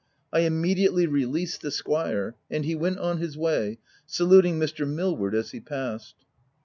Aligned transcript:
I 0.33 0.39
immediately 0.39 1.05
released 1.05 1.61
the 1.61 1.69
squire; 1.69 2.33
and 2.49 2.65
he 2.65 2.73
went 2.73 2.97
on 2.97 3.19
his 3.19 3.37
way, 3.37 3.77
saluting 4.07 4.57
Mr. 4.59 4.87
Milward 4.91 5.35
as 5.35 5.51
he 5.51 5.59
passed. 5.59 6.15